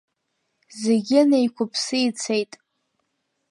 Зегьы 0.81 1.19
неиқәыԥсы 1.29 1.97
ицеит. 2.07 2.51